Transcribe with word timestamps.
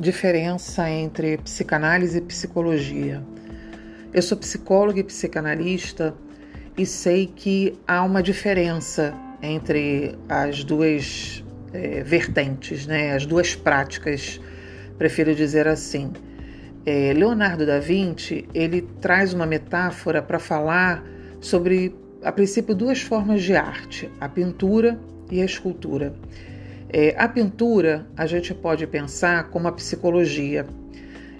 diferença 0.00 0.88
entre 0.88 1.36
psicanálise 1.36 2.18
e 2.18 2.20
psicologia. 2.22 3.22
Eu 4.14 4.22
sou 4.22 4.38
psicóloga 4.38 4.98
e 4.98 5.04
psicanalista 5.04 6.14
e 6.76 6.86
sei 6.86 7.26
que 7.26 7.78
há 7.86 8.02
uma 8.02 8.22
diferença 8.22 9.14
entre 9.42 10.18
as 10.26 10.64
duas 10.64 11.44
é, 11.74 12.02
vertentes, 12.02 12.86
né? 12.86 13.12
as 13.12 13.26
duas 13.26 13.54
práticas, 13.54 14.40
prefiro 14.96 15.34
dizer 15.34 15.68
assim. 15.68 16.10
É, 16.86 17.12
Leonardo 17.12 17.66
da 17.66 17.78
Vinci 17.78 18.48
ele 18.54 18.80
traz 19.02 19.34
uma 19.34 19.44
metáfora 19.44 20.22
para 20.22 20.38
falar 20.38 21.04
sobre, 21.42 21.94
a 22.24 22.32
princípio, 22.32 22.74
duas 22.74 23.02
formas 23.02 23.42
de 23.42 23.54
arte: 23.54 24.10
a 24.18 24.30
pintura 24.30 24.98
e 25.30 25.42
a 25.42 25.44
escultura. 25.44 26.14
É, 26.92 27.14
a 27.16 27.28
pintura 27.28 28.06
a 28.16 28.26
gente 28.26 28.52
pode 28.52 28.86
pensar 28.86 29.44
como 29.50 29.68
a 29.68 29.72
psicologia. 29.72 30.66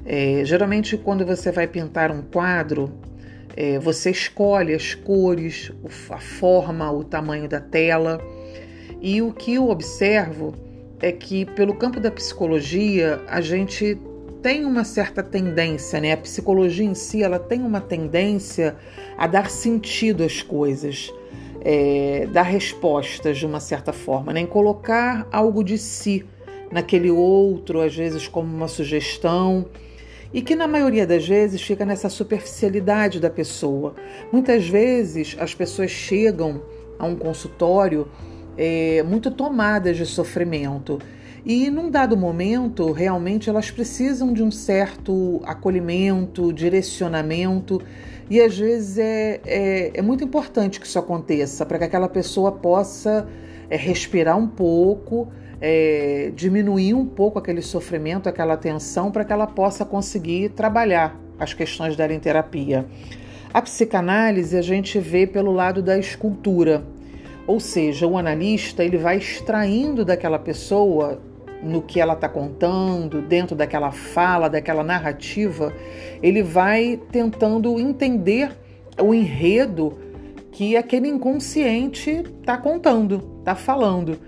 É, 0.04 0.42
geralmente, 0.44 0.96
quando 0.96 1.26
você 1.26 1.50
vai 1.50 1.66
pintar 1.66 2.10
um 2.12 2.22
quadro, 2.22 2.92
é, 3.56 3.78
você 3.78 4.10
escolhe 4.10 4.72
as 4.74 4.94
cores, 4.94 5.72
a 6.08 6.18
forma, 6.18 6.90
o 6.92 7.02
tamanho 7.02 7.48
da 7.48 7.60
tela. 7.60 8.20
E 9.00 9.20
o 9.20 9.32
que 9.32 9.54
eu 9.54 9.68
observo 9.68 10.54
é 11.00 11.10
que, 11.10 11.44
pelo 11.44 11.74
campo 11.74 11.98
da 11.98 12.10
psicologia, 12.12 13.20
a 13.26 13.40
gente 13.40 13.98
tem 14.40 14.64
uma 14.64 14.84
certa 14.84 15.22
tendência, 15.22 16.00
né? 16.00 16.12
A 16.12 16.16
psicologia 16.16 16.86
em 16.86 16.94
si, 16.94 17.22
ela 17.22 17.38
tem 17.38 17.62
uma 17.62 17.80
tendência 17.80 18.76
a 19.18 19.26
dar 19.26 19.50
sentido 19.50 20.22
às 20.22 20.42
coisas, 20.42 21.12
é, 21.62 22.26
dar 22.32 22.42
respostas 22.42 23.38
de 23.38 23.46
uma 23.46 23.60
certa 23.60 23.92
forma, 23.92 24.32
né? 24.32 24.40
Em 24.40 24.46
colocar 24.46 25.26
algo 25.30 25.62
de 25.62 25.78
si 25.78 26.24
naquele 26.70 27.10
outro, 27.10 27.80
às 27.80 27.94
vezes 27.94 28.28
como 28.28 28.54
uma 28.54 28.68
sugestão, 28.68 29.66
e 30.32 30.40
que 30.40 30.54
na 30.54 30.68
maioria 30.68 31.06
das 31.06 31.26
vezes 31.26 31.60
fica 31.60 31.84
nessa 31.84 32.08
superficialidade 32.08 33.18
da 33.18 33.28
pessoa. 33.28 33.94
Muitas 34.32 34.68
vezes 34.68 35.36
as 35.38 35.54
pessoas 35.54 35.90
chegam 35.90 36.62
a 36.98 37.04
um 37.04 37.16
consultório 37.16 38.08
é, 38.56 39.02
muito 39.02 39.30
tomadas 39.30 39.96
de 39.96 40.06
sofrimento 40.06 40.98
e 41.44 41.70
num 41.70 41.90
dado 41.90 42.16
momento, 42.16 42.92
realmente 42.92 43.48
elas 43.48 43.70
precisam 43.70 44.32
de 44.32 44.42
um 44.42 44.50
certo 44.50 45.40
acolhimento, 45.44 46.52
direcionamento, 46.52 47.80
e 48.28 48.40
às 48.40 48.56
vezes 48.56 48.98
é, 48.98 49.40
é, 49.44 49.90
é 49.94 50.02
muito 50.02 50.22
importante 50.22 50.78
que 50.78 50.86
isso 50.86 50.98
aconteça 50.98 51.64
para 51.64 51.78
que 51.78 51.84
aquela 51.84 52.08
pessoa 52.08 52.52
possa 52.52 53.26
é, 53.68 53.76
respirar 53.76 54.36
um 54.36 54.46
pouco, 54.46 55.28
é, 55.60 56.30
diminuir 56.36 56.94
um 56.94 57.06
pouco 57.06 57.38
aquele 57.38 57.62
sofrimento, 57.62 58.28
aquela 58.28 58.56
tensão, 58.56 59.10
para 59.10 59.24
que 59.24 59.32
ela 59.32 59.46
possa 59.46 59.84
conseguir 59.84 60.50
trabalhar 60.50 61.18
as 61.38 61.54
questões 61.54 61.96
dela 61.96 62.12
em 62.12 62.20
terapia. 62.20 62.86
A 63.52 63.62
psicanálise 63.62 64.56
a 64.56 64.62
gente 64.62 64.98
vê 65.00 65.26
pelo 65.26 65.50
lado 65.50 65.82
da 65.82 65.98
escultura, 65.98 66.84
ou 67.46 67.58
seja, 67.58 68.06
o 68.06 68.16
analista 68.16 68.84
ele 68.84 68.96
vai 68.96 69.16
extraindo 69.16 70.04
daquela 70.04 70.38
pessoa 70.38 71.20
no 71.62 71.82
que 71.82 72.00
ela 72.00 72.14
está 72.14 72.28
contando, 72.28 73.20
dentro 73.22 73.54
daquela 73.54 73.90
fala, 73.90 74.48
daquela 74.48 74.82
narrativa, 74.82 75.74
ele 76.22 76.42
vai 76.42 77.00
tentando 77.10 77.78
entender 77.78 78.56
o 78.98 79.14
enredo 79.14 79.98
que 80.52 80.76
aquele 80.76 81.08
inconsciente 81.08 82.10
está 82.40 82.56
contando, 82.56 83.22
está 83.38 83.54
falando. 83.54 84.18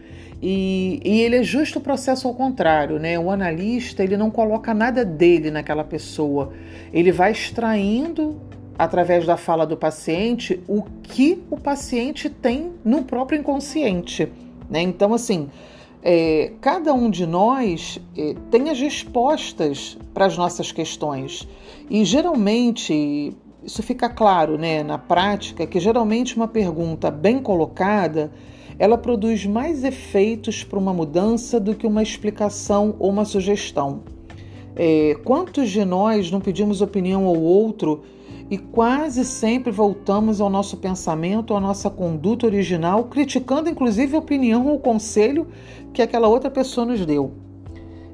E, 0.41 1.01
e, 1.05 1.21
ele 1.21 1.37
é 1.37 1.43
justo 1.43 1.79
o 1.79 1.83
processo 1.83 2.27
ao 2.27 2.35
contrário, 2.35 2.99
né? 2.99 3.19
O 3.19 3.31
analista 3.31 4.03
ele 4.03 4.17
não 4.17 4.31
coloca 4.31 4.75
nada 4.75 5.05
dele 5.05 5.51
naquela 5.51 5.85
pessoa, 5.85 6.53
ele 6.93 7.13
vai 7.13 7.31
extraindo 7.31 8.41
através 8.77 9.25
da 9.25 9.37
fala 9.37 9.65
do 9.65 9.77
paciente 9.77 10.61
o 10.67 10.83
que 11.03 11.41
o 11.49 11.57
paciente 11.57 12.29
tem 12.29 12.73
no 12.85 13.05
próprio 13.05 13.39
inconsciente, 13.39 14.33
né? 14.69 14.83
Então 14.83 15.15
assim 15.15 15.49
é, 16.03 16.53
cada 16.61 16.93
um 16.93 17.09
de 17.09 17.27
nós 17.27 18.01
é, 18.17 18.35
tem 18.51 18.71
as 18.71 18.81
respostas 18.81 19.97
para 20.13 20.27
as 20.27 20.37
nossas 20.37 20.73
questões. 20.73 21.47
E 21.89 22.05
geralmente, 22.05 23.37
isso 23.63 23.83
fica 23.83 24.09
claro 24.09 24.59
né, 24.59 24.83
na 24.83 24.99
prática, 24.99 25.67
que 25.67 25.79
geralmente 25.79 26.35
uma 26.37 26.49
pergunta 26.49 27.11
bem 27.11 27.39
colocada 27.39 28.33
ela 28.79 28.99
produz 28.99 29.47
mais 29.47 29.85
efeitos 29.85 30.65
para 30.65 30.79
uma 30.79 30.93
mudança 30.93 31.61
do 31.61 31.75
que 31.75 31.87
uma 31.87 32.03
explicação 32.03 32.97
ou 32.99 33.11
uma 33.11 33.25
sugestão. 33.25 34.01
É, 34.75 35.15
quantos 35.23 35.71
de 35.71 35.85
nós 35.85 36.31
não 36.31 36.41
pedimos 36.41 36.81
opinião 36.81 37.27
ao 37.27 37.41
outro 37.41 38.03
e 38.53 38.59
quase 38.59 39.25
sempre 39.25 39.73
voltamos 39.73 40.39
ao 40.39 40.51
nosso 40.51 40.77
pensamento, 40.77 41.57
à 41.57 41.61
nossa 41.61 41.89
conduta 41.89 42.45
original, 42.45 43.05
criticando 43.05 43.71
inclusive 43.71 44.15
a 44.15 44.19
opinião 44.19 44.67
ou 44.67 44.79
conselho 44.79 45.47
que 45.91 46.03
aquela 46.03 46.29
outra 46.29 46.51
pessoa 46.51 46.85
nos 46.85 47.07
deu. 47.07 47.33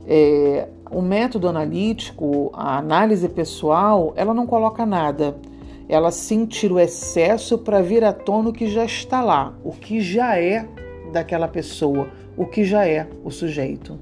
É, 0.06 0.68
o 0.92 1.02
método 1.02 1.48
analítico, 1.48 2.52
a 2.54 2.78
análise 2.78 3.28
pessoal, 3.28 4.12
ela 4.14 4.32
não 4.32 4.46
coloca 4.46 4.86
nada. 4.86 5.36
Ela 5.88 6.12
sim 6.12 6.46
tira 6.46 6.74
o 6.74 6.78
excesso 6.78 7.58
para 7.58 7.82
vir 7.82 8.04
à 8.04 8.12
tona 8.12 8.50
o 8.50 8.52
que 8.52 8.68
já 8.68 8.84
está 8.84 9.20
lá, 9.20 9.58
o 9.64 9.72
que 9.72 10.00
já 10.00 10.38
é 10.38 10.68
daquela 11.12 11.48
pessoa, 11.48 12.10
o 12.36 12.46
que 12.46 12.62
já 12.62 12.86
é 12.86 13.08
o 13.24 13.30
sujeito. 13.32 13.98